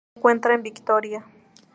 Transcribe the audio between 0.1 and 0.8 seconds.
Se encuentra en